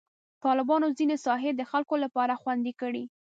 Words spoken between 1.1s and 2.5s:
ساحې د خلکو لپاره